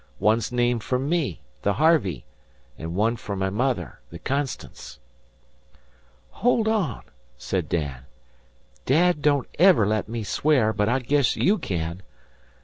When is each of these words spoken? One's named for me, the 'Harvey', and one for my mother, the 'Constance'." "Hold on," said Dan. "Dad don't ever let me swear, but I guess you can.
One's 0.19 0.51
named 0.51 0.81
for 0.83 0.97
me, 0.97 1.41
the 1.61 1.73
'Harvey', 1.73 2.25
and 2.75 2.95
one 2.95 3.15
for 3.17 3.35
my 3.35 3.51
mother, 3.51 3.99
the 4.09 4.17
'Constance'." 4.17 4.97
"Hold 6.31 6.67
on," 6.67 7.03
said 7.37 7.69
Dan. 7.69 8.05
"Dad 8.87 9.21
don't 9.21 9.47
ever 9.59 9.85
let 9.85 10.09
me 10.09 10.23
swear, 10.23 10.73
but 10.73 10.89
I 10.89 10.97
guess 10.97 11.35
you 11.35 11.59
can. 11.59 12.01